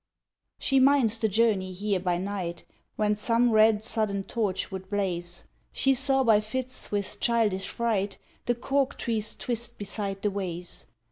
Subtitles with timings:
[0.57, 2.63] She minds the journey here by night:
[2.95, 8.17] When some red sudden torch would blaze, She saw by fits, with childish fright,
[8.47, 10.87] The cork trees twist beside the ways.